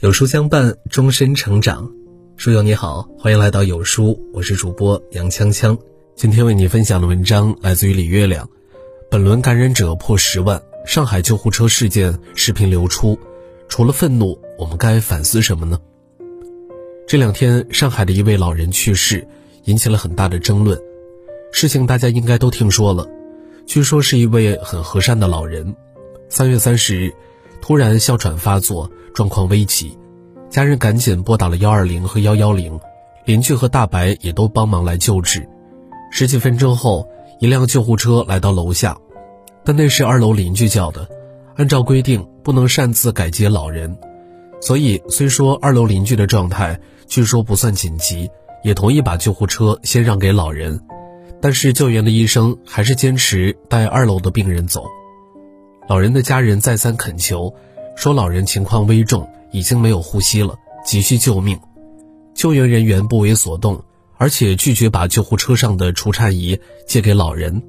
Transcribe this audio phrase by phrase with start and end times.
[0.00, 1.90] 有书相伴，终身成长。
[2.36, 5.76] 书友你好，欢迎来到有书，我是主播杨锵锵。
[6.14, 8.48] 今天为你分享的文章来自于李月亮。
[9.10, 13.18] 本轮感染者破十万，上海救护车事件视频流出，
[13.66, 15.80] 除了愤怒，我们该反思什么呢？
[17.08, 19.26] 这两天，上海的一位老人去世，
[19.64, 20.80] 引起了很大的争论。
[21.50, 23.04] 事情大家应该都听说了，
[23.66, 25.74] 据说是一位很和善的老人。
[26.28, 27.12] 三月三十日。
[27.68, 29.98] 突然哮喘发作，状况危急，
[30.48, 32.80] 家人赶紧拨打了幺二零和幺幺零，
[33.26, 35.46] 邻居和大白也都帮忙来救治。
[36.10, 37.06] 十几分钟后，
[37.40, 38.96] 一辆救护车来到楼下，
[39.66, 41.06] 但那是二楼邻居叫的，
[41.56, 43.94] 按照规定不能擅自改接老人，
[44.62, 48.30] 所以虽说二楼邻居的状态据说不算紧急，
[48.64, 50.80] 也同意把救护车先让给老人，
[51.42, 54.86] 但是救援的医生还是坚持带二楼的病人走。
[55.88, 57.54] 老人的家人再三恳求，
[57.96, 61.58] 说老人情况危重，已经没有呼吸了，急需救命。
[62.34, 63.82] 救援人员不为所动，
[64.18, 67.62] 而且拒绝把救护车上的除颤仪借给老人。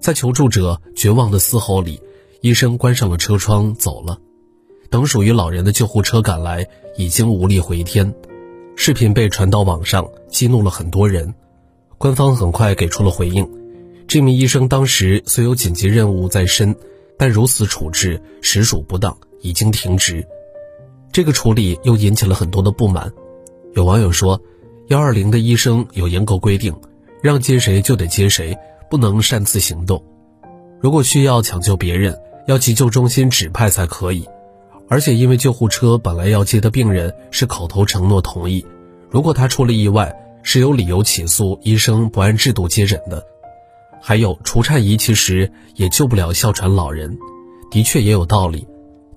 [0.00, 2.00] 在求助者绝望的嘶吼里，
[2.42, 4.18] 医生关上了车窗走了。
[4.88, 6.64] 等属于老人的救护车赶来，
[6.96, 8.14] 已经无力回天。
[8.76, 11.34] 视频被传到网上，激怒了很多人。
[11.98, 13.48] 官方很快给出了回应：
[14.06, 16.76] 这名医生当时虽有紧急任务在身。
[17.18, 20.26] 但如此处置实属不当，已经停职。
[21.12, 23.10] 这个处理又引起了很多的不满。
[23.74, 24.40] 有网友说
[24.88, 26.74] ：“幺二零的医生有严格规定，
[27.22, 28.56] 让接谁就得接谁，
[28.90, 30.04] 不能擅自行动。
[30.80, 34.26] 如果需要抢救别人，要急救中心指派才可以。
[34.88, 38.64] 而且因为救护车本来要接的病人是口头承诺同意，
[39.10, 43.26] 如果他出了意外，是有理由起诉医生不按制度接诊的。”
[44.08, 47.18] 还有除颤仪其实也救不了哮喘老人，
[47.72, 48.64] 的确也有道理，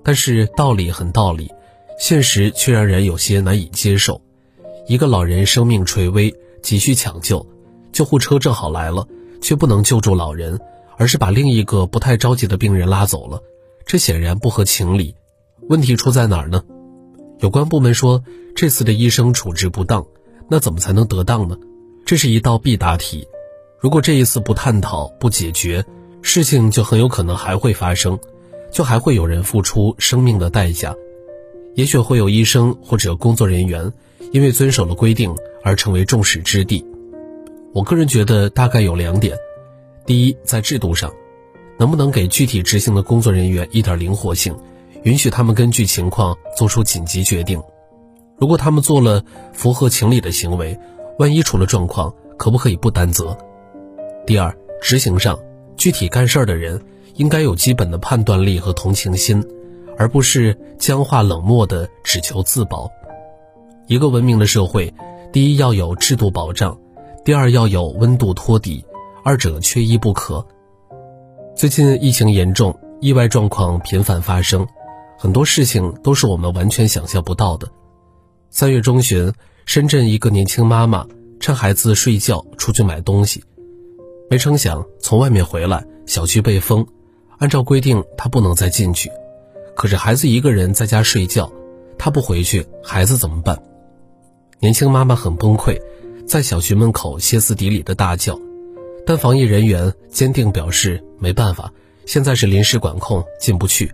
[0.03, 1.47] 但是道理很道理，
[1.99, 4.19] 现实却让人有些难以接受。
[4.87, 7.45] 一个老人生命垂危，急需抢救，
[7.91, 9.07] 救护车正好来了，
[9.44, 10.59] 却不能救助老人，
[10.97, 13.44] 而是把另一个不太着急的病人拉走了，
[13.85, 15.13] 这显然不合情理。
[15.67, 16.63] 问题出在哪儿呢？
[17.41, 18.23] 有关部门说
[18.55, 20.03] 这次的医生处置不当，
[20.49, 21.55] 那怎么才能得当呢？
[22.07, 23.28] 这是一道必答题。
[23.81, 25.85] 如果这一次不探讨、不解决，
[26.22, 28.19] 事情就很有可能还会发生，
[28.73, 30.94] 就还会有人付出生命的代价，
[31.75, 33.94] 也许会有医生或者工作人员
[34.34, 36.85] 因为遵守了规定而成为众矢之的。
[37.73, 39.38] 我个人觉得大概有两点：
[40.06, 41.09] 第一，在制度上，
[41.78, 44.53] 能不能给具体执行的工作人员一点灵活性，
[45.03, 47.63] 允许他们根据情况做出紧急决定？
[48.38, 49.23] 如果他们做了
[49.53, 50.78] 符合情理的行为，
[51.17, 53.38] 万一出了状况，可不可以不担责？
[54.29, 55.40] 第二，执行上，
[55.75, 56.79] 具体干事儿的人
[57.16, 59.44] 应该有基本的判断力和同情心，
[59.97, 62.91] 而不是僵化冷漠的只求自保。
[63.88, 64.94] 一个文明的社会，
[65.34, 66.79] 第一要有制度保障，
[67.25, 68.85] 第二要有温度托底，
[69.23, 70.46] 二者缺一不可。
[71.56, 74.67] 最近疫情严重，意外状况频繁发生，
[75.17, 77.67] 很多事情都是我们完全想象不到的。
[78.51, 79.34] 三月中旬，
[79.66, 81.07] 深圳一个年轻妈妈
[81.40, 83.44] 趁孩子睡觉出去买东西。
[84.29, 86.85] 没成想，从外面回来，小区被封，
[87.40, 89.09] 按照规定他不能再进去。
[89.75, 91.51] 可是孩子一个人在家睡觉，
[91.97, 93.57] 他不回去，孩子怎么办？
[94.59, 95.79] 年轻妈妈很崩溃，
[96.28, 98.40] 在小区门口歇斯底里的大叫。
[99.06, 101.73] 但防疫人员坚定表示没办法，
[102.06, 103.91] 现在是临时管控，进不去。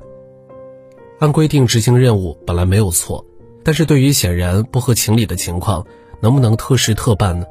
[1.19, 3.25] 按规定执行任务本来没有错，
[3.63, 5.85] 但是对于显然不合情理的情况，
[6.19, 7.46] 能不能特事特办呢？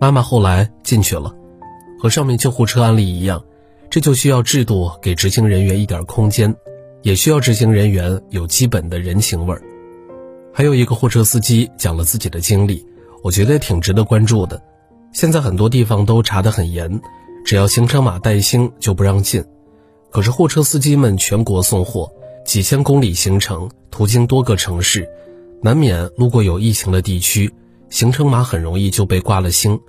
[0.00, 1.34] 妈妈后来进去了。
[1.98, 3.44] 和上面救护车案例一样，
[3.90, 6.54] 这就需要制度给执行人员一点空间，
[7.02, 9.62] 也需要执行人员有基本的人情味儿。
[10.52, 12.84] 还有一个货车司机讲了自己的经历，
[13.22, 14.62] 我觉得挺值得关注的。
[15.12, 17.00] 现在很多地方都查得很严，
[17.44, 19.44] 只要行程码带星就不让进。
[20.10, 22.10] 可是货车司机们全国送货，
[22.44, 25.08] 几千公里行程，途经多个城市，
[25.62, 27.52] 难免路过有疫情的地区，
[27.90, 29.80] 行程码很容易就被挂了星。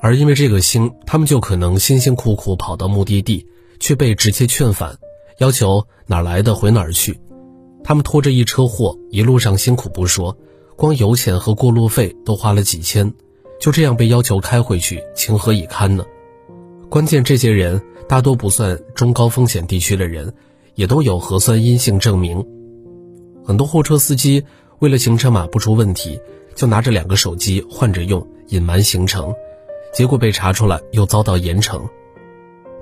[0.00, 3.46] 而因为这个星，他们就可能辛辛苦苦跑到目的地，
[3.78, 4.98] 却被直接劝返，
[5.38, 7.20] 要求哪来的回哪儿去。
[7.84, 10.36] 他们拖着一车货，一路上辛苦不说，
[10.76, 13.12] 光油钱和过路费都花了几千，
[13.60, 16.04] 就这样被要求开回去，情何以堪呢？
[16.88, 20.32] 关键这些人大多不算中高风险地区的人，
[20.74, 22.44] 也都有核酸阴性证明。
[23.44, 24.44] 很多货车司机
[24.78, 26.18] 为了行程码不出问题，
[26.54, 29.34] 就拿着两个手机换着用，隐瞒行程。
[29.92, 31.82] 结果被查出来，又遭到严惩。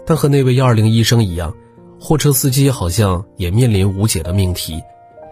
[0.06, 1.54] 但和那位幺二零医生一样，
[2.00, 4.82] 货车司机好像也面临无解的命题：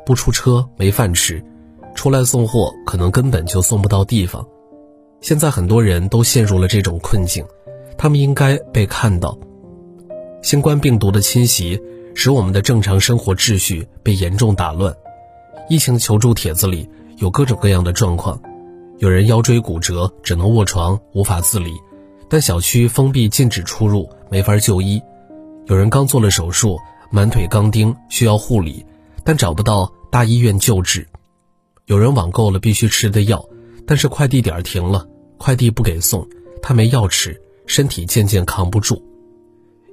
[0.04, 1.42] 不出车没饭吃，
[1.94, 4.46] 出来送货可能根本就送不到地方。
[5.20, 7.44] 现在很多人都陷入了这种困境，
[7.96, 9.36] 他们应该被看到。
[10.42, 11.80] 新冠病毒的侵袭
[12.14, 14.94] 使我们的正常生活秩序被严重打乱。
[15.68, 18.40] 疫情求助帖子里有各种各样的状况，
[18.98, 21.74] 有人腰椎骨折只能卧床无法自理，
[22.30, 24.98] 但小区封闭禁止出入没法就医；
[25.66, 26.78] 有人刚做了手术
[27.10, 28.86] 满腿钢钉需要护理，
[29.22, 31.02] 但找不到大医院救治；
[31.84, 33.46] 有人网购了必须吃的药，
[33.86, 35.06] 但是快递点停了，
[35.36, 36.26] 快递不给送，
[36.62, 38.96] 他没药吃，身体渐渐扛不住；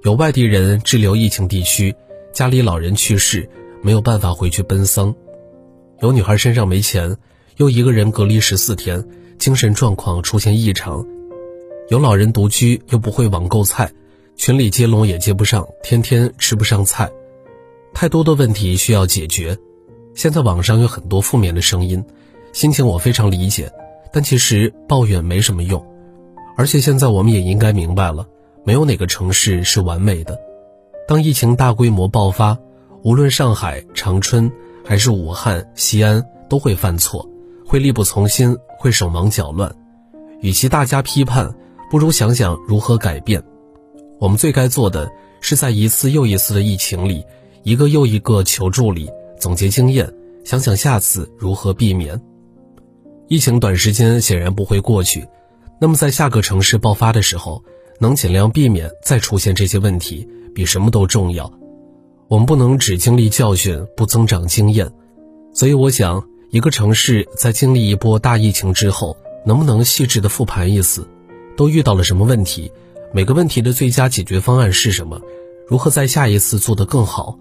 [0.04, 1.94] 有外地人滞留疫情地区，
[2.34, 3.50] 家里老人去世
[3.82, 5.14] 没有办法回去奔丧。
[6.00, 7.18] 有女孩身上没钱，
[7.58, 9.04] 又一个人隔离十四天，
[9.38, 11.06] 精神状况出现异常；
[11.90, 13.92] 有老人独居又不会网购菜，
[14.36, 17.12] 群里接龙也接不上，天天吃不上菜，
[17.94, 19.58] 太多的问题需要解决。
[20.16, 22.04] 现在网上有很多负面的声音，
[22.52, 23.72] 心情我非常理解，
[24.12, 25.86] 但其实抱怨没什么用。
[26.58, 28.28] 而且现在我们也应该明白了，
[28.64, 30.40] 没有哪个城市是完美的。
[31.08, 32.58] 当疫情大规模爆发，
[33.04, 34.52] 无论上海、长春。
[34.86, 37.30] 还是武汉、西安都会犯错，
[37.74, 39.76] 会力不从心，会手忙脚乱。
[40.42, 41.52] 与其大家批判，
[41.90, 43.44] 不如想想如何改变。
[44.20, 45.12] 我们最该做的
[45.42, 47.26] 是在一次又一次的疫情里，
[47.64, 49.10] 一个又一个求助里
[49.40, 50.08] 总结经验，
[50.46, 52.22] 想想下次如何避免。
[53.28, 55.28] 疫情短时间显然不会过去，
[55.82, 57.64] 那么在下个城市爆发的时候，
[58.00, 61.52] 能尽量避免再出现这些问题，比什么都重要。
[62.28, 64.88] 我们不能只经历教训不增长经验，
[65.56, 71.08] 所以我想，一个城市在经历一波大疫情之后，能不能细致的复盘一次，
[71.58, 72.72] 都遇到了什么问题，
[73.12, 75.20] 每个问题的最佳解决方案是什么，
[75.68, 77.40] 如何在下一次做得更好？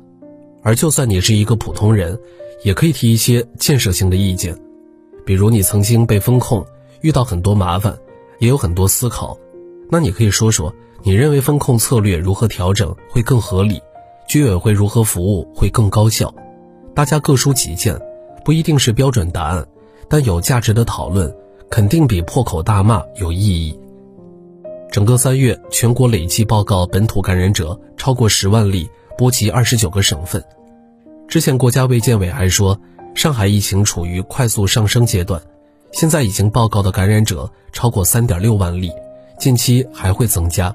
[0.62, 2.18] 而就算你是一个普通人，
[2.64, 4.58] 也可以提一些建设性的意见，
[5.26, 6.64] 比如你曾经被风控，
[7.02, 7.98] 遇到很多麻烦，
[8.38, 9.36] 也有很多思考，
[9.90, 13.78] 那你可以说说，你认为风控策略如何调整会更合理？
[14.26, 16.34] 居委会如何服务会更高效？
[16.94, 18.00] 大家各抒己见，
[18.44, 19.66] 不一定是标准答案，
[20.08, 21.34] 但有价值的讨论
[21.70, 23.78] 肯定比破口大骂有意义。
[24.90, 30.42] 整个三月，全国累计报告本土感染者超过十万例，波及二十九个省份。
[31.28, 32.78] 之前国家卫健委还说，
[33.14, 35.40] 上海疫情处于快速上升阶段，
[35.92, 38.90] 现在已经报告的感染者超过三点六万例，
[39.38, 40.74] 近期还会增加。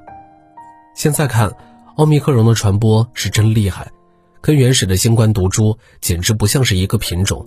[0.95, 1.51] 现在看。
[1.97, 3.91] 奥密克戎的传播是真厉害，
[4.39, 7.43] 跟原始的新冠毒株简直不像是一个品种。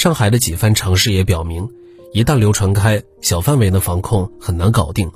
[0.00, 1.68] 上海的几番尝试也表明，
[2.14, 5.12] 一旦流传开，小范围的防控很难搞定，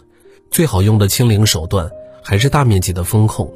[0.51, 1.91] 最好用的清零手段
[2.23, 3.51] 还是大面积的封控。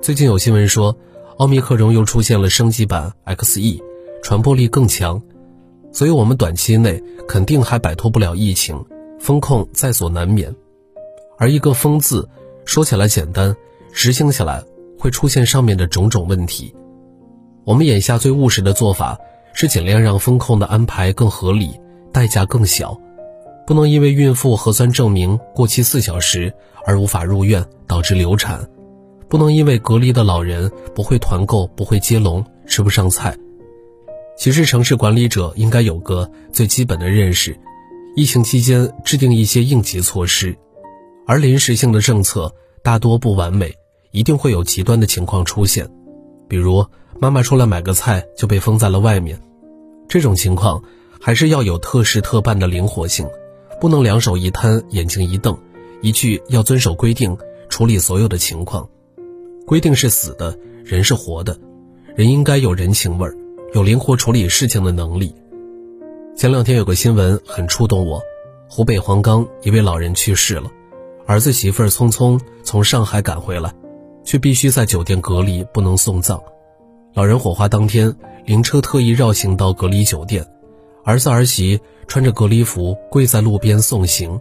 [0.00, 0.96] 最近有新闻说，
[1.36, 3.80] 奥密克戎又出现了升级版 XE，
[4.24, 5.22] 传播力更强，
[5.92, 8.84] 所以我们短期内肯定还摆脱不了疫情，
[9.20, 10.52] 风控在所难免。
[11.38, 12.28] 而一个“封”字，
[12.64, 13.54] 说起来简单。
[13.92, 14.64] 执行起来
[14.98, 16.74] 会出现上面的种种问题。
[17.62, 19.16] 我们眼下最务实的做法
[19.54, 21.78] 是尽量让风控的安排更合理，
[22.12, 22.98] 代价更小。
[23.66, 26.52] 不能因为孕妇核酸证明过期四小时
[26.84, 28.58] 而无法入院，导致流产；
[29.28, 33.36] 不能因为隔离的老人不会团购、不会接龙，吃不上菜。
[34.36, 37.56] 其实，城市管理者应该有个最基本的认识：
[38.16, 40.56] 疫情期间制定一些应急措施，
[41.26, 43.74] 而临时性的政策大多不完美。
[44.10, 45.88] 一定会有极端的情况出现，
[46.46, 46.84] 比如
[47.18, 49.40] 妈妈出来买个菜就被封在了外面，
[50.08, 50.82] 这种情况
[51.20, 53.28] 还是要有特事特办的灵活性，
[53.80, 55.56] 不能两手一摊眼睛一瞪，
[56.00, 57.36] 一句要遵守规定
[57.68, 58.88] 处理所有的情况。
[59.66, 61.56] 规定是死的，人是活的，
[62.16, 63.36] 人应该有人情味儿，
[63.74, 65.34] 有灵活处理事情的能力。
[66.36, 68.20] 前两天有个新闻很触动我，
[68.68, 70.70] 湖北黄冈一位老人去世了，
[71.26, 73.72] 儿子媳妇儿匆匆从上海赶回来。
[74.24, 76.40] 却必须在酒店隔离，不能送葬。
[77.14, 78.14] 老人火化当天，
[78.46, 80.46] 灵车特意绕行到隔离酒店，
[81.04, 84.40] 儿子儿媳穿着隔离服跪在路边送行。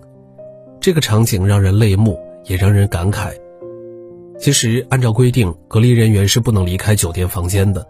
[0.80, 3.34] 这个场景让人泪目，也让人感慨。
[4.40, 7.86] 其实，按照规定，隔离人员是不能离开酒店房间的，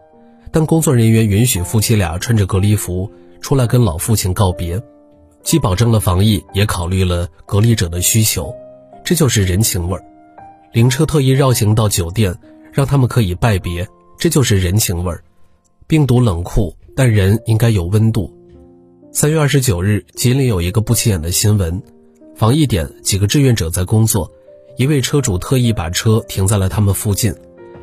[0.51, 3.07] 但工作人员允许夫妻俩穿着隔离服
[3.39, 4.81] 出来跟老父亲告别，
[5.43, 8.51] 既保证了防疫，也考虑了隔离者的需求，
[9.03, 10.03] 这就是人情味儿。
[10.73, 12.35] 灵车特意绕行到酒店，
[12.73, 13.87] 让他们可以拜别，
[14.21, 15.23] 这就是人情味儿。
[15.87, 18.31] 病毒冷酷，但人应该有温度。
[19.11, 21.81] 三月二十九日，吉林有一个不起眼的新闻：
[22.35, 24.31] 防疫点几个志愿者在工作，
[24.77, 27.33] 一位车主特意把车停在了他们附近，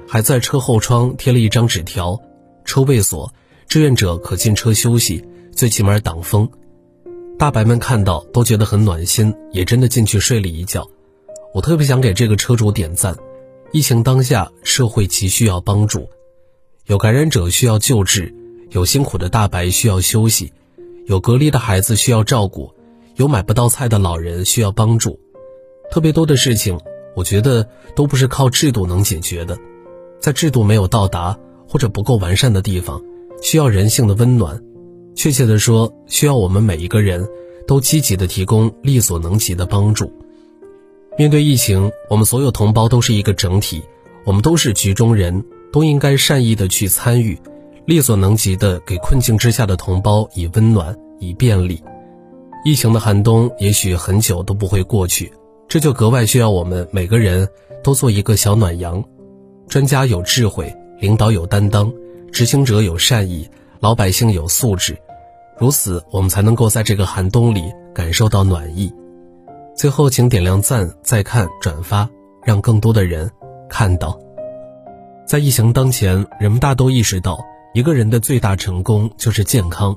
[0.06, 2.16] 还在车后窗贴了一张纸条：
[2.64, 3.34] 车位锁，
[3.66, 6.48] 志愿者可进车休息，最起码挡风。
[7.36, 10.86] 大白们看到都觉得很暖心，也真的进去睡了一觉。
[11.52, 13.16] 我特别想给这个车主点赞。
[13.72, 16.08] 疫情当下，社会急需要帮助，
[16.88, 18.34] 有感染者需要救治，
[18.70, 20.54] 有辛苦的大白需要休息，
[21.04, 22.72] 有隔离的孩子需要照顾，
[23.16, 25.20] 有买不到菜的老人需要帮助。
[25.90, 26.80] 特别多的事情，
[27.14, 29.58] 我觉得都不是靠制度能解决的，
[30.18, 33.02] 在制度没有到达或者不够完善的地方，
[33.42, 34.58] 需要人性的温暖。
[35.14, 37.28] 确切的说，需要我们每一个人
[37.66, 40.10] 都积极的提供力所能及的帮助。
[41.18, 43.82] 面对疫情，我们所有同胞都是一个整体，
[44.24, 47.38] 我们都是局中人，都应该善意的去参与，
[47.86, 51.82] 力所能及的给困境之下的同胞以温暖，以便利。
[52.64, 55.32] 疫情的寒冬也许很久都不会过去，
[55.68, 57.48] 这就格外需要我们每个人
[57.82, 59.02] 都做一个小暖阳。
[59.68, 61.92] 专家有智慧，领导有担当，
[62.32, 63.48] 执行者有善意，
[63.80, 64.98] 老百姓有素质。
[65.58, 67.62] 如此，我们才能够在这个寒冬里
[67.94, 68.92] 感受到暖意。
[69.76, 72.08] 最后，请点亮赞、再看、转发，
[72.44, 73.30] 让更多的人
[73.68, 74.18] 看到。
[75.28, 77.44] 在疫情当前，人们大都意识到，
[77.74, 79.94] 一个人的最大成功就是健康。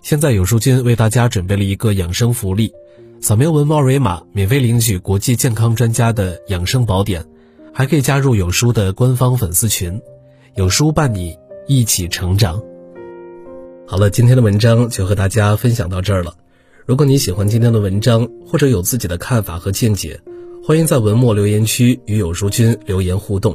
[0.00, 2.72] 现在有书君为大家准备了一个养生福利，
[3.20, 7.22] 扫描文末二维码，免费领取国际健康专家的养生宝典，
[7.74, 10.00] 还可以加入有书的官方粉丝群。
[10.54, 11.36] 有书伴你
[11.66, 12.58] 一起成长。
[13.86, 16.32] 好了，今天的文章就和大家分享到这儿了。
[16.86, 20.18] 如果你喜欢今天的文章，或者有自己的看法和见解，
[20.66, 23.54] 欢迎在文末留言区与有书君留言互动。